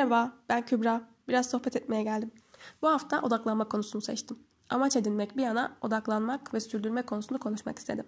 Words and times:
Merhaba, 0.00 0.32
ben 0.48 0.66
Kübra. 0.66 1.08
Biraz 1.28 1.50
sohbet 1.50 1.76
etmeye 1.76 2.02
geldim. 2.02 2.30
Bu 2.82 2.88
hafta 2.88 3.22
odaklanma 3.22 3.68
konusunu 3.68 4.02
seçtim. 4.02 4.38
Amaç 4.70 4.96
edinmek 4.96 5.36
bir 5.36 5.42
yana 5.42 5.76
odaklanmak 5.82 6.54
ve 6.54 6.60
sürdürme 6.60 7.02
konusunu 7.02 7.38
konuşmak 7.38 7.78
istedim. 7.78 8.06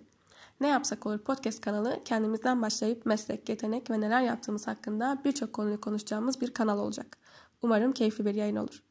Ne 0.60 0.68
yapsak 0.68 1.06
olur 1.06 1.18
podcast 1.18 1.60
kanalı 1.60 2.00
kendimizden 2.04 2.62
başlayıp 2.62 3.06
meslek, 3.06 3.48
yetenek 3.48 3.90
ve 3.90 4.00
neler 4.00 4.22
yaptığımız 4.22 4.66
hakkında 4.66 5.18
birçok 5.24 5.52
konuyu 5.52 5.80
konuşacağımız 5.80 6.40
bir 6.40 6.54
kanal 6.54 6.78
olacak. 6.78 7.18
Umarım 7.62 7.92
keyifli 7.92 8.24
bir 8.24 8.34
yayın 8.34 8.56
olur. 8.56 8.82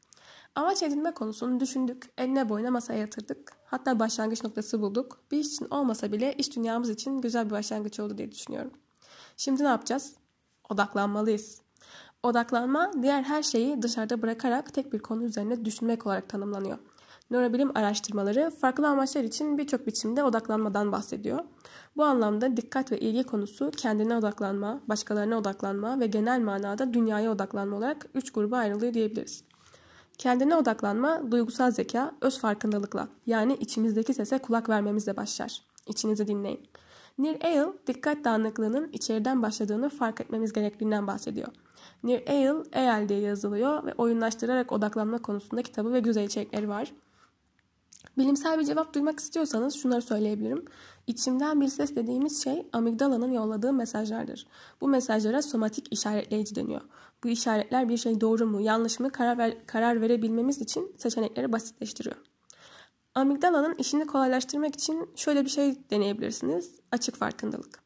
Amaç 0.56 0.84
edinme 0.84 1.14
konusunu 1.14 1.60
düşündük, 1.60 2.10
eline 2.18 2.50
boyuna 2.50 2.72
masaya 2.72 3.00
yatırdık. 3.00 3.54
Hatta 3.66 4.00
başlangıç 4.00 4.44
noktası 4.44 4.82
bulduk. 4.82 5.20
Bir 5.32 5.38
iş 5.38 5.48
için 5.48 5.68
olmasa 5.70 6.12
bile 6.12 6.34
iş 6.34 6.56
dünyamız 6.56 6.90
için 6.90 7.22
güzel 7.22 7.46
bir 7.46 7.52
başlangıç 7.52 8.00
oldu 8.00 8.18
diye 8.18 8.32
düşünüyorum. 8.32 8.72
Şimdi 9.38 9.64
ne 9.64 9.68
yapacağız? 9.68 10.16
Odaklanmalıyız. 10.70 11.62
Odaklanma 12.24 12.92
diğer 13.02 13.24
her 13.24 13.44
şeyi 13.44 13.82
dışarıda 13.82 14.22
bırakarak 14.22 14.74
tek 14.74 14.94
bir 14.94 15.00
konu 15.00 15.24
üzerine 15.24 15.66
düşünmek 15.66 16.06
olarak 16.06 16.30
tanımlanıyor. 16.30 16.78
Nörobilim 17.32 17.78
araştırmaları 17.78 18.50
farklı 18.50 18.88
amaçlar 18.88 19.24
için 19.24 19.58
birçok 19.58 19.88
biçimde 19.88 20.24
odaklanmadan 20.24 20.92
bahsediyor. 20.92 21.40
Bu 21.98 22.04
anlamda 22.04 22.58
dikkat 22.58 22.92
ve 22.92 23.00
ilgi 23.00 23.24
konusu 23.24 23.72
kendine 23.72 24.18
odaklanma, 24.18 24.82
başkalarına 24.88 25.38
odaklanma 25.38 26.00
ve 26.00 26.08
genel 26.08 26.40
manada 26.40 26.94
dünyaya 26.94 27.32
odaklanma 27.32 27.78
olarak 27.78 28.06
üç 28.16 28.32
gruba 28.32 28.58
ayrılıyor 28.58 28.94
diyebiliriz. 28.94 29.44
Kendine 30.18 30.56
odaklanma 30.56 31.32
duygusal 31.32 31.72
zeka, 31.72 32.16
öz 32.22 32.40
farkındalıkla 32.40 33.08
yani 33.26 33.54
içimizdeki 33.54 34.14
sese 34.14 34.38
kulak 34.38 34.70
vermemizle 34.70 35.18
başlar. 35.18 35.62
İçinizi 35.88 36.28
dinleyin. 36.28 36.68
Nir 37.22 37.38
Eyal 37.42 37.74
dikkat 37.88 38.24
dağınıklığının 38.24 38.90
içeriden 38.94 39.42
başladığını 39.42 39.90
fark 39.90 40.22
etmemiz 40.22 40.54
gerektiğinden 40.54 41.08
bahsediyor. 41.08 41.48
Nir 42.04 42.24
Eyal, 42.28 42.64
Eyal 42.74 43.10
diye 43.10 43.20
yazılıyor 43.20 43.86
ve 43.86 43.94
oyunlaştırarak 43.94 44.72
odaklanma 44.72 45.22
konusunda 45.22 45.62
kitabı 45.62 45.94
ve 45.94 46.00
güzel 46.00 46.24
içerikleri 46.24 46.70
var. 46.70 46.94
Bilimsel 48.18 48.60
bir 48.60 48.66
cevap 48.66 48.94
duymak 48.94 49.20
istiyorsanız 49.20 49.76
şunları 49.76 50.02
söyleyebilirim. 50.02 50.66
İçimden 51.08 51.62
bir 51.62 51.68
ses 51.68 51.96
dediğimiz 51.96 52.44
şey 52.44 52.68
amigdalanın 52.74 53.32
yolladığı 53.32 53.74
mesajlardır. 53.74 54.48
Bu 54.82 54.88
mesajlara 54.88 55.42
somatik 55.42 55.94
işaretleyici 55.94 56.56
deniyor. 56.56 56.82
Bu 57.24 57.28
işaretler 57.28 57.90
bir 57.90 57.98
şey 57.98 58.22
doğru 58.22 58.46
mu, 58.46 58.62
yanlış 58.62 59.00
mı 59.00 59.12
karar, 59.12 59.38
ver, 59.38 59.66
karar 59.66 60.02
verebilmemiz 60.02 60.62
için 60.62 60.96
seçenekleri 60.98 61.52
basitleştiriyor. 61.52 62.16
Amigdalanın 63.16 63.76
işini 63.76 64.08
kolaylaştırmak 64.08 64.76
için 64.76 65.10
şöyle 65.16 65.46
bir 65.46 65.50
şey 65.50 65.90
deneyebilirsiniz. 65.90 66.80
Açık 66.92 67.16
farkındalık. 67.16 67.80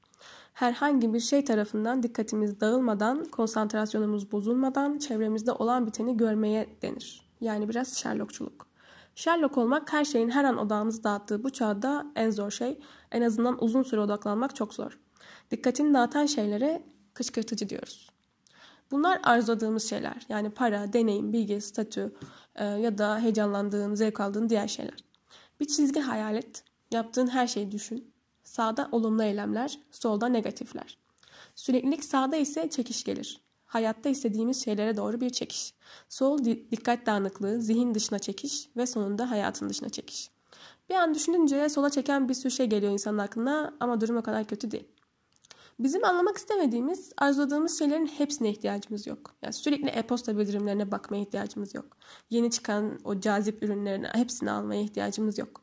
Herhangi 0.53 1.13
bir 1.13 1.19
şey 1.19 1.45
tarafından 1.45 2.03
dikkatimiz 2.03 2.59
dağılmadan, 2.59 3.25
konsantrasyonumuz 3.25 4.31
bozulmadan 4.31 4.97
çevremizde 4.97 5.51
olan 5.51 5.87
biteni 5.87 6.17
görmeye 6.17 6.67
denir. 6.81 7.29
Yani 7.41 7.69
biraz 7.69 7.97
Sherlockçuluk. 7.97 8.67
Sherlock 9.15 9.57
olmak 9.57 9.93
her 9.93 10.05
şeyin 10.05 10.29
her 10.29 10.43
an 10.43 10.57
odağımızı 10.57 11.03
dağıttığı 11.03 11.43
bu 11.43 11.49
çağda 11.49 12.05
en 12.15 12.29
zor 12.29 12.51
şey. 12.51 12.79
En 13.11 13.21
azından 13.21 13.63
uzun 13.63 13.83
süre 13.83 14.01
odaklanmak 14.01 14.55
çok 14.55 14.73
zor. 14.73 14.99
Dikkatini 15.51 15.93
dağıtan 15.93 16.25
şeylere 16.25 16.83
kışkırtıcı 17.13 17.69
diyoruz. 17.69 18.09
Bunlar 18.91 19.19
arzuladığımız 19.23 19.89
şeyler. 19.89 20.25
Yani 20.29 20.49
para, 20.49 20.93
deneyim, 20.93 21.33
bilgi, 21.33 21.61
statü 21.61 22.15
e, 22.55 22.65
ya 22.65 22.97
da 22.97 23.19
heyecanlandığın, 23.19 23.95
zevk 23.95 24.19
aldığın 24.19 24.49
diğer 24.49 24.67
şeyler. 24.67 25.05
Bir 25.59 25.65
çizgi 25.65 25.99
hayal 25.99 26.35
et. 26.35 26.63
Yaptığın 26.91 27.27
her 27.27 27.47
şeyi 27.47 27.71
düşün. 27.71 28.11
Sağda 28.43 28.89
olumlu 28.91 29.23
eylemler, 29.23 29.79
solda 29.91 30.27
negatifler. 30.27 30.97
Süreklilik 31.55 32.03
sağda 32.03 32.35
ise 32.35 32.69
çekiş 32.69 33.03
gelir. 33.03 33.41
Hayatta 33.65 34.09
istediğimiz 34.09 34.65
şeylere 34.65 34.97
doğru 34.97 35.21
bir 35.21 35.29
çekiş. 35.29 35.73
Sol 36.09 36.45
dikkat 36.45 37.05
dağınıklığı, 37.05 37.61
zihin 37.61 37.95
dışına 37.95 38.19
çekiş 38.19 38.69
ve 38.77 38.85
sonunda 38.85 39.31
hayatın 39.31 39.69
dışına 39.69 39.89
çekiş. 39.89 40.29
Bir 40.89 40.95
an 40.95 41.15
düşününce 41.15 41.69
sola 41.69 41.89
çeken 41.89 42.29
bir 42.29 42.33
sürü 42.33 42.51
şey 42.51 42.67
geliyor 42.67 42.91
insanın 42.91 43.17
aklına 43.17 43.73
ama 43.79 44.01
durum 44.01 44.17
o 44.17 44.23
kadar 44.23 44.47
kötü 44.47 44.71
değil. 44.71 44.87
Bizim 45.79 46.05
anlamak 46.05 46.37
istemediğimiz, 46.37 47.13
arzuladığımız 47.17 47.79
şeylerin 47.79 48.07
hepsine 48.07 48.49
ihtiyacımız 48.49 49.07
yok. 49.07 49.35
Yani 49.41 49.53
sürekli 49.53 49.89
e-posta 49.89 50.37
bildirimlerine 50.37 50.91
bakmaya 50.91 51.21
ihtiyacımız 51.21 51.75
yok. 51.75 51.97
Yeni 52.29 52.51
çıkan 52.51 52.99
o 53.03 53.19
cazip 53.19 53.63
ürünlerin 53.63 54.03
hepsini 54.03 54.51
almaya 54.51 54.81
ihtiyacımız 54.81 55.37
yok. 55.37 55.61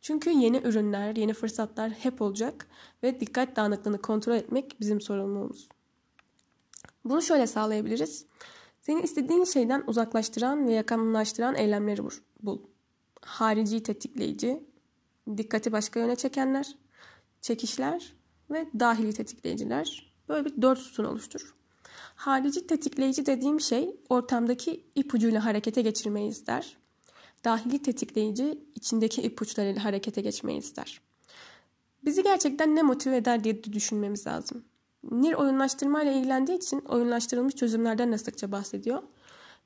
Çünkü 0.00 0.30
yeni 0.30 0.56
ürünler, 0.56 1.16
yeni 1.16 1.32
fırsatlar 1.32 1.90
hep 1.90 2.22
olacak 2.22 2.66
ve 3.02 3.20
dikkat 3.20 3.56
dağınıklığını 3.56 4.02
kontrol 4.02 4.34
etmek 4.34 4.80
bizim 4.80 5.00
sorumluluğumuz. 5.00 5.68
Bunu 7.04 7.22
şöyle 7.22 7.46
sağlayabiliriz. 7.46 8.26
Seni 8.80 9.02
istediğin 9.02 9.44
şeyden 9.44 9.84
uzaklaştıran 9.86 10.66
ve 10.66 10.72
yakınlaştıran 10.72 11.54
eylemleri 11.54 12.02
bul. 12.42 12.58
Harici 13.20 13.82
tetikleyici, 13.82 14.64
dikkati 15.36 15.72
başka 15.72 16.00
yöne 16.00 16.16
çekenler, 16.16 16.76
çekişler 17.40 18.13
ve 18.50 18.66
dahili 18.78 19.12
tetikleyiciler. 19.12 20.12
Böyle 20.28 20.44
bir 20.44 20.62
dört 20.62 20.78
sütun 20.78 21.04
oluşturur. 21.04 21.54
Harici 22.14 22.66
tetikleyici 22.66 23.26
dediğim 23.26 23.60
şey 23.60 23.96
ortamdaki 24.08 24.84
ipucuyla 24.94 25.44
harekete 25.44 25.82
geçirmeyi 25.82 26.30
ister. 26.30 26.76
Dahili 27.44 27.82
tetikleyici 27.82 28.58
içindeki 28.74 29.22
ipuçlarıyla 29.22 29.84
harekete 29.84 30.20
geçmeyi 30.20 30.58
ister. 30.58 31.00
Bizi 32.04 32.22
gerçekten 32.22 32.76
ne 32.76 32.82
motive 32.82 33.16
eder 33.16 33.44
diye 33.44 33.64
düşünmemiz 33.64 34.26
lazım. 34.26 34.64
Nir 35.10 35.32
oyunlaştırma 35.32 36.02
ile 36.02 36.14
ilgilendiği 36.14 36.58
için 36.58 36.80
oyunlaştırılmış 36.80 37.54
çözümlerden 37.54 38.12
de 38.12 38.18
sıkça 38.18 38.52
bahsediyor. 38.52 39.02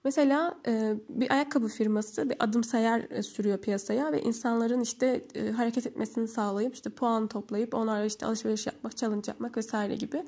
Mesela 0.08 0.54
e, 0.66 0.94
bir 1.08 1.30
ayakkabı 1.30 1.68
firması 1.68 2.30
bir 2.30 2.36
adım 2.38 2.64
sayar 2.64 3.06
e, 3.10 3.22
sürüyor 3.22 3.58
piyasaya 3.58 4.12
ve 4.12 4.22
insanların 4.22 4.80
işte 4.80 5.26
e, 5.34 5.50
hareket 5.50 5.86
etmesini 5.86 6.28
sağlayıp 6.28 6.74
işte 6.74 6.90
puan 6.90 7.28
toplayıp 7.28 7.74
onlarla 7.74 8.04
işte 8.04 8.26
alışveriş 8.26 8.66
yapmak, 8.66 8.96
challenge 8.96 9.30
yapmak 9.30 9.56
vesaire 9.56 9.96
gibi 9.96 10.22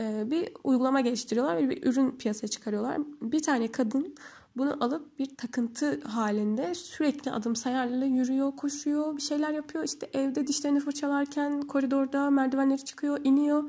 bir 0.00 0.48
uygulama 0.64 1.00
geliştiriyorlar 1.00 1.56
ve 1.56 1.70
bir 1.70 1.86
ürün 1.86 2.10
piyasaya 2.10 2.48
çıkarıyorlar. 2.48 2.98
Bir 3.22 3.42
tane 3.42 3.72
kadın 3.72 4.14
bunu 4.56 4.84
alıp 4.84 5.18
bir 5.18 5.36
takıntı 5.36 6.00
halinde 6.00 6.74
sürekli 6.74 7.30
adım 7.30 7.56
sayarla 7.56 8.04
yürüyor, 8.04 8.56
koşuyor, 8.56 9.16
bir 9.16 9.22
şeyler 9.22 9.50
yapıyor. 9.50 9.84
İşte 9.84 10.10
evde 10.12 10.46
dişlerini 10.46 10.80
fırçalarken 10.80 11.60
koridorda 11.60 12.30
merdivenleri 12.30 12.84
çıkıyor, 12.84 13.18
iniyor. 13.24 13.64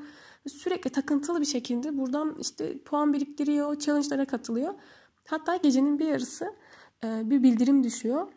Sürekli 0.47 0.89
takıntılı 0.89 1.41
bir 1.41 1.45
şekilde 1.45 1.97
buradan 1.97 2.35
işte 2.39 2.77
puan 2.77 3.13
biriktiriyor, 3.13 3.79
challenge'lara 3.79 4.25
katılıyor. 4.25 4.73
Hatta 5.27 5.55
gecenin 5.55 5.99
bir 5.99 6.05
yarısı 6.05 6.55
e, 7.03 7.29
bir 7.29 7.43
bildirim 7.43 7.83
düşüyor. 7.83 8.27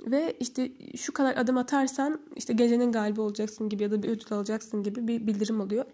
Ve 0.00 0.36
işte 0.40 0.72
şu 0.96 1.12
kadar 1.12 1.36
adım 1.36 1.56
atarsan 1.56 2.20
işte 2.36 2.52
gecenin 2.52 2.92
galibi 2.92 3.20
olacaksın 3.20 3.68
gibi 3.68 3.82
ya 3.82 3.90
da 3.90 4.02
bir 4.02 4.08
ödül 4.08 4.32
alacaksın 4.32 4.82
gibi 4.82 5.08
bir 5.08 5.26
bildirim 5.26 5.60
oluyor. 5.60 5.84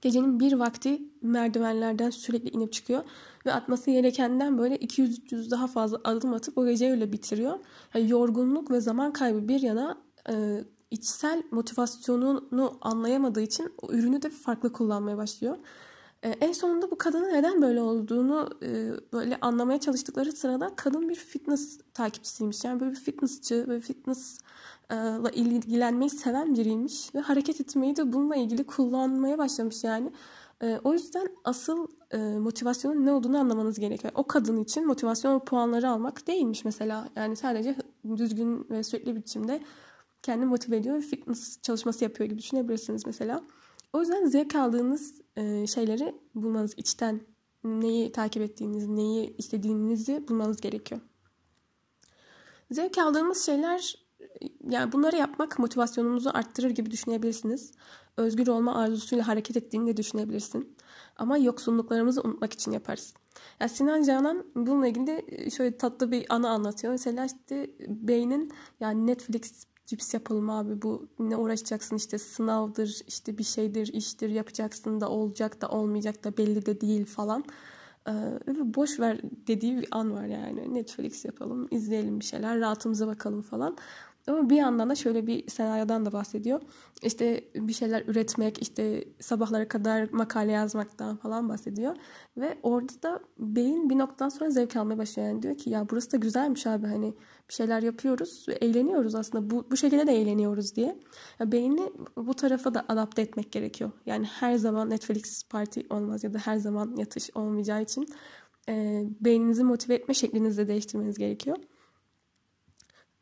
Gecenin 0.00 0.40
bir 0.40 0.52
vakti 0.52 1.02
merdivenlerden 1.22 2.10
sürekli 2.10 2.48
inip 2.48 2.72
çıkıyor 2.72 3.04
ve 3.46 3.52
atması 3.52 3.90
gerekenden 3.90 4.58
böyle 4.58 4.76
200-300 4.76 5.50
daha 5.50 5.66
fazla 5.66 6.00
adım 6.04 6.34
atıp 6.34 6.58
o 6.58 6.66
geceyi 6.66 6.92
öyle 6.92 7.12
bitiriyor. 7.12 7.58
Yani 7.94 8.10
yorgunluk 8.10 8.70
ve 8.70 8.80
zaman 8.80 9.12
kaybı 9.12 9.48
bir 9.48 9.60
yana 9.60 9.98
e, 10.30 10.64
içsel 10.90 11.42
motivasyonunu 11.50 12.78
anlayamadığı 12.80 13.40
için 13.40 13.72
o 13.82 13.92
ürünü 13.92 14.22
de 14.22 14.30
farklı 14.30 14.72
kullanmaya 14.72 15.16
başlıyor. 15.16 15.56
Ee, 16.22 16.28
en 16.28 16.52
sonunda 16.52 16.90
bu 16.90 16.98
kadının 16.98 17.32
neden 17.32 17.62
böyle 17.62 17.80
olduğunu 17.80 18.50
e, 18.62 18.90
böyle 19.12 19.38
anlamaya 19.40 19.80
çalıştıkları 19.80 20.32
sırada 20.32 20.72
kadın 20.76 21.08
bir 21.08 21.14
fitness 21.14 21.78
takipçisiymiş. 21.94 22.64
Yani 22.64 22.80
böyle 22.80 22.90
bir 22.90 23.00
fitnessçi 23.00 23.68
ve 23.68 23.80
fitnessla 23.80 25.30
ilgilenmeyi 25.32 26.10
seven 26.10 26.54
biriymiş 26.54 27.14
ve 27.14 27.20
hareket 27.20 27.60
etmeyi 27.60 27.96
de 27.96 28.12
bununla 28.12 28.36
ilgili 28.36 28.64
kullanmaya 28.64 29.38
başlamış 29.38 29.84
yani. 29.84 30.12
Ee, 30.62 30.80
o 30.84 30.92
yüzden 30.92 31.28
asıl 31.44 31.86
e, 32.10 32.18
motivasyonun 32.18 33.06
ne 33.06 33.12
olduğunu 33.12 33.38
anlamanız 33.38 33.78
gerekiyor. 33.78 34.12
O 34.16 34.26
kadın 34.26 34.56
için 34.56 34.86
motivasyon 34.86 35.38
puanları 35.38 35.90
almak 35.90 36.26
değilmiş 36.26 36.64
mesela. 36.64 37.08
Yani 37.16 37.36
sadece 37.36 37.76
düzgün 38.16 38.66
ve 38.70 38.82
sürekli 38.82 39.16
biçimde 39.16 39.60
kendini 40.22 40.46
motive 40.46 40.76
ediyor 40.76 40.96
ve 40.96 41.00
fitness 41.00 41.62
çalışması 41.62 42.04
yapıyor 42.04 42.30
gibi 42.30 42.38
düşünebilirsiniz 42.38 43.06
mesela. 43.06 43.42
O 43.92 44.00
yüzden 44.00 44.26
zevk 44.26 44.54
aldığınız 44.54 45.20
e, 45.36 45.66
şeyleri 45.66 46.14
bulmanız, 46.34 46.74
içten 46.76 47.20
neyi 47.64 48.12
takip 48.12 48.42
ettiğinizi, 48.42 48.96
neyi 48.96 49.36
istediğinizi 49.36 50.28
bulmanız 50.28 50.60
gerekiyor. 50.60 51.00
Zevk 52.70 52.98
aldığımız 52.98 53.46
şeyler, 53.46 54.04
yani 54.70 54.92
bunları 54.92 55.16
yapmak 55.16 55.58
motivasyonumuzu 55.58 56.30
arttırır 56.34 56.70
gibi 56.70 56.90
düşünebilirsiniz. 56.90 57.72
Özgür 58.16 58.46
olma 58.46 58.74
arzusuyla 58.74 59.28
hareket 59.28 59.56
ettiğini 59.56 59.86
de 59.86 59.96
düşünebilirsin. 59.96 60.76
Ama 61.16 61.38
yoksunluklarımızı 61.38 62.22
unutmak 62.22 62.52
için 62.52 62.72
yaparız. 62.72 63.14
Yani 63.60 63.70
Sinan 63.70 64.02
Canan 64.02 64.44
bununla 64.54 64.86
ilgili 64.86 65.50
şöyle 65.50 65.76
tatlı 65.76 66.10
bir 66.10 66.26
anı 66.28 66.50
anlatıyor. 66.50 66.92
Mesela 66.92 67.24
işte 67.24 67.70
beynin 67.88 68.52
yani 68.80 69.06
Netflix 69.06 69.66
cips 69.92 70.14
yapalım 70.14 70.50
abi 70.50 70.82
bu 70.82 71.08
ne 71.18 71.36
uğraşacaksın 71.36 71.96
işte 71.96 72.18
sınavdır 72.18 73.00
işte 73.06 73.38
bir 73.38 73.44
şeydir 73.44 73.86
iştir 73.86 74.28
yapacaksın 74.28 75.00
da 75.00 75.08
olacak 75.08 75.60
da 75.60 75.68
olmayacak 75.68 76.24
da 76.24 76.36
belli 76.36 76.66
de 76.66 76.80
değil 76.80 77.06
falan. 77.06 77.44
Ee, 78.08 78.12
boş 78.74 79.00
ver 79.00 79.20
dediği 79.22 79.76
bir 79.76 79.88
an 79.90 80.12
var 80.14 80.24
yani. 80.24 80.74
Netflix 80.74 81.24
yapalım, 81.24 81.68
izleyelim 81.70 82.20
bir 82.20 82.24
şeyler, 82.24 82.60
rahatımıza 82.60 83.06
bakalım 83.06 83.42
falan. 83.42 83.76
Ama 84.26 84.50
bir 84.50 84.56
yandan 84.56 84.90
da 84.90 84.94
şöyle 84.94 85.26
bir 85.26 85.50
senaryodan 85.50 86.06
da 86.06 86.12
bahsediyor. 86.12 86.60
İşte 87.02 87.44
bir 87.54 87.72
şeyler 87.72 88.02
üretmek, 88.06 88.62
işte 88.62 89.04
sabahlara 89.20 89.68
kadar 89.68 90.08
makale 90.12 90.52
yazmaktan 90.52 91.16
falan 91.16 91.48
bahsediyor. 91.48 91.96
Ve 92.36 92.58
orada 92.62 93.02
da 93.02 93.20
beyin 93.38 93.90
bir 93.90 93.98
noktadan 93.98 94.28
sonra 94.28 94.50
zevk 94.50 94.76
almaya 94.76 94.98
başlıyor. 94.98 95.28
Yani 95.28 95.42
diyor 95.42 95.58
ki 95.58 95.70
ya 95.70 95.86
burası 95.90 96.12
da 96.12 96.16
güzelmiş 96.16 96.66
abi 96.66 96.86
hani 96.86 97.14
bir 97.48 97.54
şeyler 97.54 97.82
yapıyoruz 97.82 98.46
eğleniyoruz 98.60 99.14
aslında. 99.14 99.50
Bu, 99.50 99.66
bu 99.70 99.76
şekilde 99.76 100.06
de 100.06 100.12
eğleniyoruz 100.12 100.76
diye. 100.76 100.98
Ya 101.38 101.52
beyni 101.52 101.92
bu 102.16 102.34
tarafa 102.34 102.74
da 102.74 102.84
adapte 102.88 103.22
etmek 103.22 103.52
gerekiyor. 103.52 103.90
Yani 104.06 104.26
her 104.26 104.54
zaman 104.54 104.90
Netflix 104.90 105.44
parti 105.44 105.86
olmaz 105.90 106.24
ya 106.24 106.34
da 106.34 106.38
her 106.38 106.56
zaman 106.56 106.96
yatış 106.96 107.30
olmayacağı 107.34 107.82
için 107.82 108.06
e, 108.68 109.04
beyninizi 109.20 109.64
motive 109.64 109.94
etme 109.94 110.14
şeklinizi 110.14 110.58
de 110.58 110.68
değiştirmeniz 110.68 111.18
gerekiyor. 111.18 111.56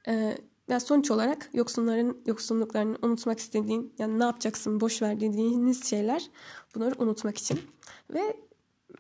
E, 0.08 0.36
yani 0.70 0.80
sonuç 0.80 1.10
olarak 1.10 1.50
yoksunların 1.52 2.18
yoksunluklarını 2.26 2.96
unutmak 3.02 3.38
istediğin, 3.38 3.94
yani 3.98 4.18
ne 4.18 4.24
yapacaksın 4.24 4.80
boş 4.80 5.02
ver 5.02 5.20
dediğiniz 5.20 5.84
şeyler 5.84 6.30
bunları 6.74 6.94
unutmak 6.98 7.38
için. 7.38 7.60
Ve 8.14 8.36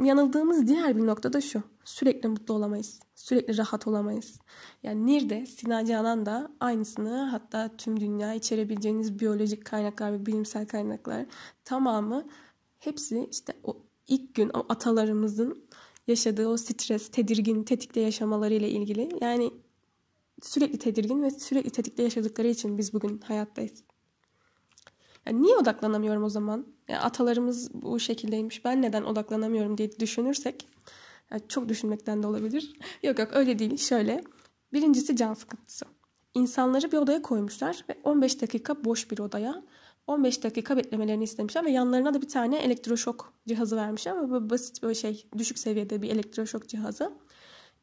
yanıldığımız 0.04 0.66
diğer 0.66 0.96
bir 0.96 1.06
nokta 1.06 1.32
da 1.32 1.40
şu. 1.40 1.62
Sürekli 1.84 2.28
mutlu 2.28 2.54
olamayız. 2.54 3.00
Sürekli 3.14 3.58
rahat 3.58 3.86
olamayız. 3.86 4.40
Yani 4.82 5.06
Nir'de, 5.06 5.46
Sinan 5.46 5.84
Canan 5.84 6.26
da 6.26 6.50
aynısını 6.60 7.24
hatta 7.24 7.76
tüm 7.76 8.00
dünya 8.00 8.34
içerebileceğiniz 8.34 9.20
biyolojik 9.20 9.64
kaynaklar 9.64 10.12
ve 10.12 10.26
bilimsel 10.26 10.66
kaynaklar 10.66 11.26
tamamı 11.64 12.26
hepsi 12.78 13.28
işte 13.30 13.52
o 13.64 13.76
ilk 14.08 14.34
gün 14.34 14.50
o 14.54 14.66
atalarımızın 14.68 15.64
yaşadığı 16.06 16.48
o 16.48 16.56
stres, 16.56 17.08
tedirgin, 17.08 17.62
tetikte 17.62 18.00
yaşamaları 18.00 18.54
ile 18.54 18.70
ilgili. 18.70 19.08
Yani 19.20 19.50
sürekli 20.42 20.78
tedirgin 20.78 21.22
ve 21.22 21.30
sürekli 21.30 21.70
tetikte 21.70 22.02
yaşadıkları 22.02 22.48
için 22.48 22.78
biz 22.78 22.92
bugün 22.92 23.18
hayattayız. 23.18 23.84
Yani 25.26 25.42
niye 25.42 25.56
odaklanamıyorum 25.56 26.24
o 26.24 26.28
zaman? 26.28 26.66
Yani 26.88 27.00
atalarımız 27.00 27.74
bu 27.74 28.00
şekildeymiş. 28.00 28.64
Ben 28.64 28.82
neden 28.82 29.02
odaklanamıyorum 29.02 29.78
diye 29.78 29.98
düşünürsek 29.98 30.68
yani 31.30 31.42
çok 31.48 31.68
düşünmekten 31.68 32.22
de 32.22 32.26
olabilir. 32.26 32.72
yok 33.02 33.18
yok 33.18 33.28
öyle 33.32 33.58
değil. 33.58 33.76
Şöyle. 33.76 34.24
Birincisi 34.72 35.16
can 35.16 35.34
sıkıntısı. 35.34 35.84
İnsanları 36.34 36.92
bir 36.92 36.96
odaya 36.96 37.22
koymuşlar 37.22 37.84
ve 37.88 37.98
15 38.04 38.42
dakika 38.42 38.84
boş 38.84 39.10
bir 39.10 39.18
odaya 39.18 39.62
15 40.06 40.42
dakika 40.44 40.76
beklemelerini 40.76 41.24
istemişler 41.24 41.64
ve 41.64 41.70
yanlarına 41.70 42.14
da 42.14 42.22
bir 42.22 42.28
tane 42.28 42.58
elektroşok 42.58 43.32
cihazı 43.48 43.76
vermişler 43.76 44.12
ama 44.12 44.30
böyle 44.30 44.50
basit 44.50 44.82
böyle 44.82 44.94
şey 44.94 45.26
düşük 45.38 45.58
seviyede 45.58 46.02
bir 46.02 46.10
elektroşok 46.10 46.68
cihazı. 46.68 47.12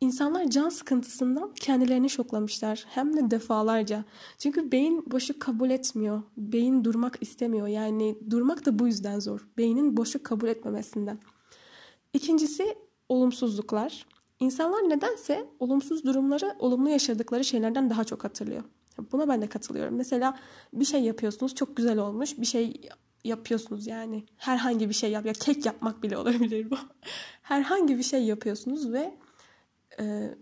İnsanlar 0.01 0.49
can 0.49 0.69
sıkıntısından 0.69 1.53
kendilerini 1.53 2.09
şoklamışlar. 2.09 2.85
Hem 2.89 3.17
de 3.17 3.31
defalarca. 3.31 4.05
Çünkü 4.37 4.71
beyin 4.71 5.11
boşluk 5.11 5.39
kabul 5.39 5.69
etmiyor. 5.69 6.21
Beyin 6.37 6.83
durmak 6.83 7.17
istemiyor. 7.21 7.67
Yani 7.67 8.17
durmak 8.29 8.65
da 8.65 8.79
bu 8.79 8.87
yüzden 8.87 9.19
zor. 9.19 9.47
Beynin 9.57 9.97
boşluk 9.97 10.23
kabul 10.23 10.47
etmemesinden. 10.47 11.19
İkincisi 12.13 12.75
olumsuzluklar. 13.09 14.05
İnsanlar 14.39 14.89
nedense 14.89 15.49
olumsuz 15.59 16.03
durumları 16.03 16.55
olumlu 16.59 16.89
yaşadıkları 16.89 17.43
şeylerden 17.43 17.89
daha 17.89 18.03
çok 18.03 18.23
hatırlıyor. 18.23 18.63
Buna 19.11 19.27
ben 19.27 19.41
de 19.41 19.47
katılıyorum. 19.47 19.95
Mesela 19.95 20.39
bir 20.73 20.85
şey 20.85 21.03
yapıyorsunuz 21.03 21.55
çok 21.55 21.77
güzel 21.77 21.97
olmuş. 21.97 22.37
Bir 22.37 22.45
şey 22.45 22.81
yapıyorsunuz 23.23 23.87
yani. 23.87 24.25
Herhangi 24.37 24.89
bir 24.89 24.93
şey 24.93 25.11
yap. 25.11 25.25
Ya 25.25 25.33
kek 25.33 25.65
yapmak 25.65 26.03
bile 26.03 26.17
olabilir 26.17 26.71
bu. 26.71 26.75
Herhangi 27.41 27.97
bir 27.97 28.03
şey 28.03 28.23
yapıyorsunuz 28.23 28.93
ve 28.93 29.17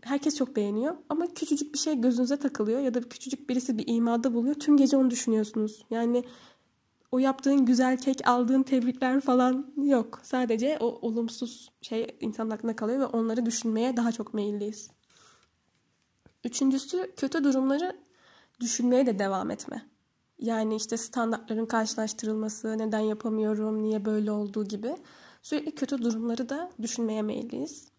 herkes 0.02 0.36
çok 0.36 0.56
beğeniyor 0.56 0.96
ama 1.10 1.34
küçücük 1.34 1.74
bir 1.74 1.80
şey 1.80 2.02
gözünüze 2.02 2.38
takılıyor 2.38 2.80
ya 2.80 2.94
da 2.94 3.02
küçücük 3.02 3.50
birisi 3.50 3.78
bir 3.78 3.84
imada 3.88 4.34
buluyor. 4.34 4.56
Tüm 4.56 4.78
gece 4.78 4.98
onu 4.98 5.10
düşünüyorsunuz. 5.10 5.86
Yani 5.90 6.24
o 7.12 7.20
yaptığın 7.20 7.66
güzel 7.66 7.98
kek, 7.98 8.28
aldığın 8.28 8.64
tebrikler 8.64 9.22
falan 9.22 9.74
yok. 9.78 10.20
Sadece 10.24 10.78
o 10.80 10.86
olumsuz 10.86 11.72
şey 11.82 12.18
insanın 12.22 12.50
aklına 12.50 12.76
kalıyor 12.76 13.00
ve 13.00 13.06
onları 13.06 13.46
düşünmeye 13.46 13.98
daha 13.98 14.12
çok 14.12 14.34
meyilliyiz. 14.34 14.90
Üçüncüsü 16.44 17.12
kötü 17.18 17.44
durumları 17.44 17.98
düşünmeye 18.60 19.06
de 19.06 19.20
devam 19.20 19.52
etme. 19.52 19.86
Yani 20.40 20.76
işte 20.76 20.98
standartların 20.98 21.66
karşılaştırılması, 21.66 22.78
neden 22.78 23.00
yapamıyorum, 23.00 23.84
niye 23.84 24.06
böyle 24.06 24.32
olduğu 24.32 24.66
gibi 24.66 24.96
sürekli 25.42 25.76
kötü 25.76 26.02
durumları 26.02 26.50
da 26.50 26.72
düşünmeye 26.82 27.22
meyilliyiz. 27.22 27.95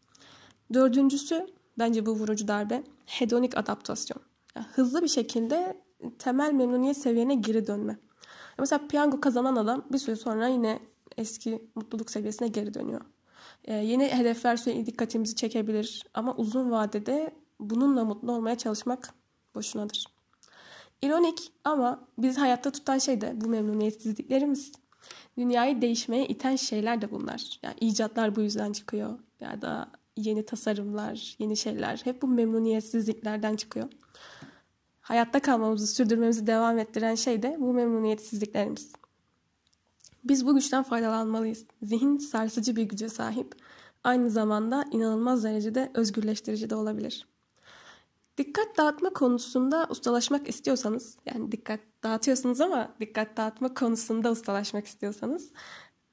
Dördüncüsü 0.75 1.47
bence 1.79 2.07
bu 2.07 2.11
vurucu 2.11 2.49
darbe 2.49 2.83
hedonik 3.07 3.57
adaptasyon. 3.59 4.23
Yani 4.57 4.67
hızlı 4.75 5.03
bir 5.03 5.09
şekilde 5.09 5.81
temel 6.19 6.53
memnuniyet 6.53 6.97
seviyene 6.97 7.35
geri 7.35 7.67
dönme. 7.67 7.99
Mesela 8.59 8.89
piyango 8.89 9.21
kazanan 9.21 9.57
adam 9.57 9.85
bir 9.93 9.99
süre 9.99 10.17
sonra 10.17 10.49
yine 10.49 10.81
eski 11.17 11.71
mutluluk 11.75 12.11
seviyesine 12.11 12.49
geri 12.49 12.75
dönüyor. 12.75 13.01
Ee, 13.65 13.75
yeni 13.75 14.09
hedefler 14.09 14.57
sürekli 14.57 14.87
dikkatimizi 14.87 15.37
çekebilir 15.37 16.07
ama 16.15 16.37
uzun 16.37 16.71
vadede 16.71 17.35
bununla 17.61 18.05
mutlu 18.05 18.33
olmaya 18.33 18.59
çalışmak 18.59 19.15
boşunadır. 19.55 20.07
İronik 21.03 21.53
ama 21.65 22.09
biz 22.19 22.39
hayatta 22.39 22.71
tutan 22.71 22.99
şey 22.99 23.21
de 23.21 23.33
bu 23.41 23.49
memnuniyetsizliklerimiz. 23.49 24.73
Dünyayı 25.39 25.83
değişmeye 25.83 26.27
iten 26.27 26.57
şeyler 26.57 27.03
de 27.03 27.11
bunlar. 27.11 27.61
Yani 27.63 27.75
icatlar 27.81 28.37
bu 28.37 28.41
yüzden 28.41 28.73
çıkıyor. 28.73 29.19
Ya 29.41 29.63
da 29.63 29.91
yeni 30.17 30.45
tasarımlar, 30.45 31.37
yeni 31.39 31.57
şeyler 31.57 32.01
hep 32.05 32.23
bu 32.23 32.27
memnuniyetsizliklerden 32.27 33.57
çıkıyor. 33.57 33.89
Hayatta 35.01 35.41
kalmamızı, 35.41 35.87
sürdürmemizi 35.87 36.47
devam 36.47 36.79
ettiren 36.79 37.15
şey 37.15 37.43
de 37.43 37.57
bu 37.61 37.73
memnuniyetsizliklerimiz. 37.73 38.93
Biz 40.25 40.47
bu 40.47 40.55
güçten 40.55 40.83
faydalanmalıyız. 40.83 41.65
Zihin 41.83 42.19
sarsıcı 42.19 42.77
bir 42.77 42.83
güce 42.83 43.09
sahip. 43.09 43.55
Aynı 44.05 44.31
zamanda 44.31 44.85
inanılmaz 44.91 45.45
derecede 45.45 45.91
özgürleştirici 45.95 46.71
de 46.71 46.75
olabilir. 46.75 47.27
Dikkat 48.39 48.79
dağıtma 48.79 49.11
konusunda 49.11 49.87
ustalaşmak 49.91 50.49
istiyorsanız, 50.49 51.19
yani 51.27 51.53
dikkat 51.53 51.81
dağıtıyorsunuz 52.03 52.61
ama 52.61 52.95
dikkat 53.01 53.37
dağıtma 53.37 53.75
konusunda 53.75 54.31
ustalaşmak 54.31 54.87
istiyorsanız 54.87 55.53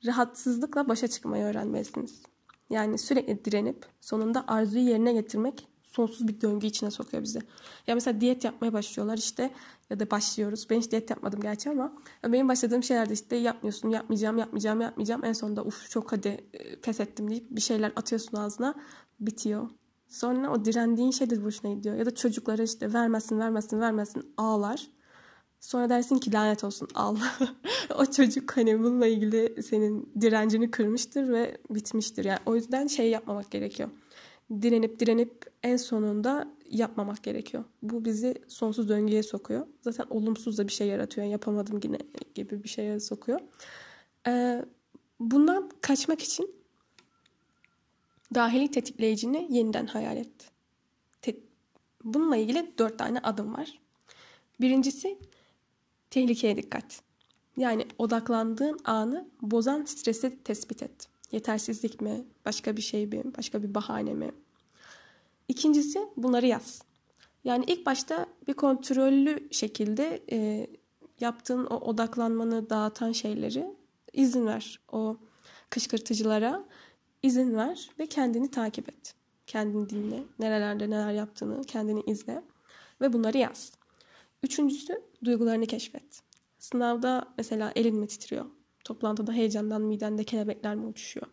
rahatsızlıkla 0.05 0.87
başa 0.89 1.07
çıkmayı 1.07 1.45
öğrenmelisiniz. 1.45 2.23
Yani 2.69 2.97
sürekli 2.97 3.45
direnip 3.45 3.85
sonunda 4.01 4.45
arzuyu 4.47 4.83
yerine 4.83 5.13
getirmek 5.13 5.67
sonsuz 5.93 6.27
bir 6.27 6.41
döngü 6.41 6.67
içine 6.67 6.91
sokuyor 6.91 7.23
bizi. 7.23 7.39
Ya 7.87 7.95
mesela 7.95 8.21
diyet 8.21 8.43
yapmaya 8.43 8.73
başlıyorlar 8.73 9.17
işte 9.17 9.51
ya 9.89 9.99
da 9.99 10.11
başlıyoruz. 10.11 10.67
Ben 10.69 10.79
hiç 10.79 10.91
diyet 10.91 11.09
yapmadım 11.09 11.41
gerçi 11.41 11.69
ama 11.69 11.93
benim 12.27 12.49
başladığım 12.49 12.83
şeylerde 12.83 13.13
işte 13.13 13.35
yapmıyorsun, 13.35 13.89
yapmayacağım, 13.89 14.37
yapmayacağım, 14.37 14.81
yapmayacağım. 14.81 15.25
En 15.25 15.33
sonunda 15.33 15.63
uf 15.63 15.89
çok 15.89 16.11
hadi 16.11 16.47
e, 16.53 16.79
pes 16.81 16.99
ettim 16.99 17.29
deyip 17.29 17.51
bir 17.51 17.61
şeyler 17.61 17.93
atıyorsun 17.95 18.37
ağzına 18.37 18.75
bitiyor. 19.19 19.69
Sonra 20.07 20.51
o 20.51 20.65
direndiğin 20.65 21.11
şey 21.11 21.29
de 21.29 21.43
boşuna 21.43 21.73
gidiyor. 21.73 21.95
Ya 21.95 22.05
da 22.05 22.15
çocuklara 22.15 22.63
işte 22.63 22.93
vermezsin, 22.93 23.39
vermezsin, 23.39 23.79
vermezsin 23.79 24.33
ağlar. 24.37 24.87
Sonra 25.63 25.89
dersin 25.89 26.17
ki 26.17 26.33
lanet 26.33 26.63
olsun 26.63 26.87
al. 26.95 27.17
o 27.95 28.05
çocuk 28.05 28.57
hani 28.57 28.79
bununla 28.79 29.07
ilgili 29.07 29.63
senin 29.63 30.11
direncini 30.21 30.71
kırmıştır 30.71 31.29
ve 31.29 31.57
bitmiştir. 31.69 32.25
Yani 32.25 32.39
o 32.45 32.55
yüzden 32.55 32.87
şey 32.87 33.09
yapmamak 33.09 33.51
gerekiyor. 33.51 33.89
Direnip 34.61 34.99
direnip 34.99 35.45
en 35.63 35.77
sonunda 35.77 36.53
yapmamak 36.69 37.23
gerekiyor. 37.23 37.63
Bu 37.81 38.05
bizi 38.05 38.35
sonsuz 38.47 38.89
döngüye 38.89 39.23
sokuyor. 39.23 39.67
Zaten 39.81 40.05
olumsuz 40.09 40.57
da 40.57 40.67
bir 40.67 40.71
şey 40.71 40.87
yaratıyor. 40.87 41.27
Yapamadım 41.27 41.79
yine 41.83 41.97
gibi 42.35 42.63
bir 42.63 42.69
şeye 42.69 42.99
sokuyor. 42.99 43.39
Ee, 44.27 44.65
bundan 45.19 45.69
kaçmak 45.81 46.21
için 46.21 46.55
dahili 48.35 48.71
tetikleyicini 48.71 49.47
yeniden 49.49 49.85
hayal 49.85 50.17
et. 50.17 50.51
Te- 51.21 51.39
Bununla 52.03 52.35
ilgili 52.37 52.73
dört 52.77 52.99
tane 52.99 53.19
adım 53.19 53.53
var. 53.53 53.79
Birincisi 54.61 55.19
Tehlikeye 56.13 56.57
dikkat. 56.57 57.01
Yani 57.57 57.87
odaklandığın 57.97 58.79
anı 58.83 59.27
bozan 59.41 59.85
stresi 59.85 60.43
tespit 60.43 60.83
et. 60.83 61.07
Yetersizlik 61.31 62.01
mi? 62.01 62.23
Başka 62.45 62.77
bir 62.77 62.81
şey 62.81 63.07
mi? 63.07 63.23
Başka 63.37 63.63
bir 63.63 63.73
bahane 63.73 64.13
mi? 64.13 64.31
İkincisi 65.47 65.99
bunları 66.17 66.47
yaz. 66.47 66.81
Yani 67.43 67.65
ilk 67.67 67.85
başta 67.85 68.25
bir 68.47 68.53
kontrollü 68.53 69.47
şekilde 69.51 70.23
e, 70.31 70.67
yaptığın 71.19 71.65
o 71.65 71.75
odaklanmanı 71.75 72.69
dağıtan 72.69 73.11
şeyleri 73.11 73.75
izin 74.13 74.45
ver. 74.45 74.79
O 74.91 75.17
kışkırtıcılara 75.69 76.65
izin 77.23 77.55
ver 77.55 77.89
ve 77.99 78.07
kendini 78.07 78.51
takip 78.51 78.89
et. 78.89 79.15
Kendini 79.47 79.89
dinle. 79.89 80.23
Nerelerde 80.39 80.89
neler 80.89 81.11
yaptığını 81.11 81.63
kendini 81.63 82.01
izle 82.01 82.41
ve 83.01 83.13
bunları 83.13 83.37
yaz. 83.37 83.82
Üçüncüsü 84.43 85.01
duygularını 85.25 85.65
keşfet. 85.65 86.21
Sınavda 86.59 87.25
mesela 87.37 87.71
elin 87.75 87.95
mi 87.95 88.07
titriyor? 88.07 88.45
Toplantıda 88.83 89.31
heyecandan 89.31 89.81
midende 89.81 90.23
kelebekler 90.23 90.75
mi 90.75 90.85
uçuşuyor? 90.85 91.27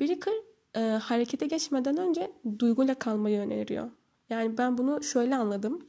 Bricker 0.00 0.34
e, 0.74 0.80
harekete 0.80 1.46
geçmeden 1.46 1.96
önce 1.96 2.32
duyguyla 2.58 2.94
kalmayı 2.94 3.40
öneriyor. 3.40 3.90
Yani 4.30 4.58
ben 4.58 4.78
bunu 4.78 5.02
şöyle 5.02 5.36
anladım. 5.36 5.88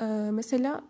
E, 0.00 0.04
mesela 0.32 0.80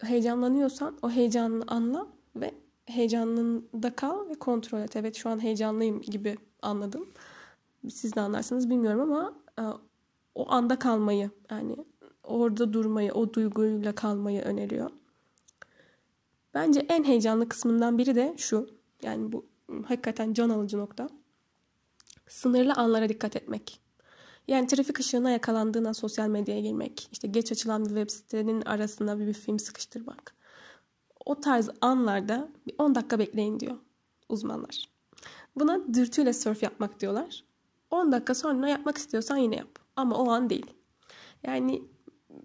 heyecanlanıyorsan 0.00 0.98
o 1.02 1.10
heyecanını 1.10 1.64
anla 1.66 2.06
ve 2.36 2.54
heyecanında 2.86 3.96
kal 3.96 4.28
ve 4.28 4.34
kontrol 4.34 4.78
et. 4.78 4.96
Evet 4.96 5.16
şu 5.16 5.30
an 5.30 5.42
heyecanlıyım 5.42 6.00
gibi 6.00 6.36
anladım. 6.62 7.08
Siz 7.90 8.14
de 8.14 8.20
anlarsınız 8.20 8.70
bilmiyorum 8.70 9.00
ama 9.00 9.34
e, 9.58 9.62
o 10.34 10.50
anda 10.50 10.78
kalmayı 10.78 11.30
yani 11.50 11.76
orada 12.28 12.72
durmayı, 12.72 13.12
o 13.12 13.34
duyguyla 13.34 13.94
kalmayı 13.94 14.42
öneriyor. 14.42 14.90
Bence 16.54 16.86
en 16.88 17.04
heyecanlı 17.04 17.48
kısmından 17.48 17.98
biri 17.98 18.14
de 18.14 18.34
şu. 18.36 18.70
Yani 19.02 19.32
bu 19.32 19.46
hakikaten 19.84 20.32
can 20.32 20.50
alıcı 20.50 20.78
nokta. 20.78 21.08
Sınırlı 22.28 22.72
anlara 22.72 23.08
dikkat 23.08 23.36
etmek. 23.36 23.80
Yani 24.48 24.66
trafik 24.66 25.00
ışığına 25.00 25.30
yakalandığında 25.30 25.94
sosyal 25.94 26.28
medyaya 26.28 26.60
girmek, 26.60 27.08
işte 27.12 27.28
geç 27.28 27.52
açılan 27.52 27.84
bir 27.84 27.88
web 27.88 28.10
sitenin 28.10 28.62
arasına 28.62 29.18
bir, 29.18 29.26
bir 29.26 29.32
film 29.32 29.58
sıkıştırmak. 29.58 30.34
O 31.26 31.40
tarz 31.40 31.70
anlarda 31.80 32.48
bir 32.66 32.74
10 32.78 32.94
dakika 32.94 33.18
bekleyin 33.18 33.60
diyor 33.60 33.76
uzmanlar. 34.28 34.88
Buna 35.56 35.94
dürtüyle 35.94 36.32
surf 36.32 36.62
yapmak 36.62 37.00
diyorlar. 37.00 37.44
10 37.90 38.12
dakika 38.12 38.34
sonra 38.34 38.68
yapmak 38.68 38.98
istiyorsan 38.98 39.36
yine 39.36 39.56
yap. 39.56 39.78
Ama 39.96 40.16
o 40.16 40.30
an 40.30 40.50
değil. 40.50 40.66
Yani 41.42 41.82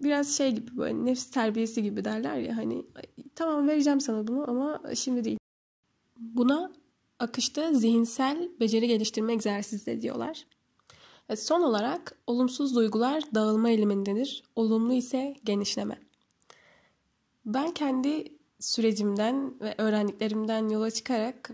biraz 0.02 0.36
şey 0.36 0.52
gibi 0.52 0.76
böyle 0.76 1.04
nefs 1.04 1.30
terbiyesi 1.30 1.82
gibi 1.82 2.04
derler 2.04 2.36
ya 2.36 2.56
hani 2.56 2.86
tamam 3.34 3.68
vereceğim 3.68 4.00
sana 4.00 4.26
bunu 4.26 4.50
ama 4.50 4.80
şimdi 4.94 5.24
değil. 5.24 5.38
Buna 6.16 6.72
akışta 7.18 7.74
zihinsel 7.74 8.50
beceri 8.60 8.88
geliştirme 8.88 9.32
egzersizleri 9.32 10.02
diyorlar. 10.02 10.46
Ve 11.30 11.36
son 11.36 11.62
olarak 11.62 12.18
olumsuz 12.26 12.74
duygular 12.74 13.22
dağılma 13.34 13.68
eğilimindedir. 13.68 14.42
Olumlu 14.56 14.92
ise 14.92 15.34
genişleme. 15.44 15.98
Ben 17.46 17.70
kendi 17.70 18.38
sürecimden 18.60 19.60
ve 19.60 19.74
öğrendiklerimden 19.78 20.68
yola 20.68 20.90
çıkarak 20.90 21.50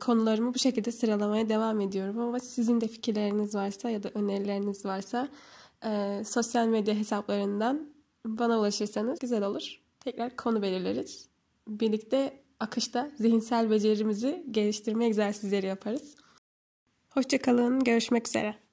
konularımı 0.00 0.54
bu 0.54 0.58
şekilde 0.58 0.92
sıralamaya 0.92 1.48
devam 1.48 1.80
ediyorum. 1.80 2.18
Ama 2.18 2.40
sizin 2.40 2.80
de 2.80 2.88
fikirleriniz 2.88 3.54
varsa 3.54 3.90
ya 3.90 4.02
da 4.02 4.10
önerileriniz 4.14 4.84
varsa 4.84 5.28
e, 5.86 6.22
sosyal 6.24 6.66
medya 6.66 6.94
hesaplarından 6.94 7.94
bana 8.26 8.58
ulaşırsanız 8.58 9.18
güzel 9.18 9.44
olur. 9.44 9.80
Tekrar 10.00 10.36
konu 10.36 10.62
belirleriz. 10.62 11.28
Birlikte 11.68 12.42
akışta 12.60 13.10
zihinsel 13.16 13.70
becerimizi 13.70 14.46
geliştirme 14.50 15.06
egzersizleri 15.06 15.66
yaparız. 15.66 16.16
Hoşçakalın, 17.10 17.84
görüşmek 17.84 18.28
üzere. 18.28 18.65